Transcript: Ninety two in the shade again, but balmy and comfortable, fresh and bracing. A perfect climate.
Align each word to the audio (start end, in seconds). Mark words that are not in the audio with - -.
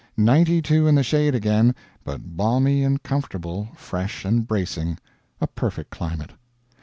Ninety 0.17 0.63
two 0.63 0.87
in 0.87 0.95
the 0.95 1.03
shade 1.03 1.35
again, 1.35 1.75
but 2.03 2.35
balmy 2.35 2.83
and 2.83 3.03
comfortable, 3.03 3.69
fresh 3.75 4.25
and 4.25 4.47
bracing. 4.47 4.97
A 5.39 5.45
perfect 5.45 5.91
climate. 5.91 6.31